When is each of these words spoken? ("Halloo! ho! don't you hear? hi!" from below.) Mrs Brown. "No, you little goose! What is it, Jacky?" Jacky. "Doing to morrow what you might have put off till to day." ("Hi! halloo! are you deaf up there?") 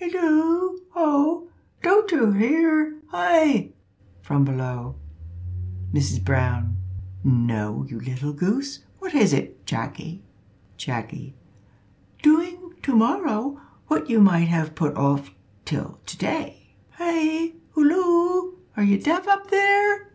("Halloo! 0.00 0.80
ho! 0.90 1.48
don't 1.82 2.10
you 2.12 2.32
hear? 2.32 2.98
hi!" 3.06 3.70
from 4.20 4.44
below.) 4.44 4.96
Mrs 5.94 6.22
Brown. 6.22 6.76
"No, 7.24 7.86
you 7.88 7.98
little 7.98 8.34
goose! 8.34 8.80
What 8.98 9.14
is 9.14 9.32
it, 9.32 9.64
Jacky?" 9.64 10.22
Jacky. 10.76 11.36
"Doing 12.20 12.74
to 12.82 12.94
morrow 12.94 13.62
what 13.86 14.10
you 14.10 14.20
might 14.20 14.48
have 14.48 14.74
put 14.74 14.94
off 14.94 15.30
till 15.64 15.98
to 16.04 16.18
day." 16.18 16.66
("Hi! 16.98 17.54
halloo! 17.74 18.56
are 18.76 18.84
you 18.84 18.98
deaf 18.98 19.26
up 19.26 19.50
there?") 19.50 20.12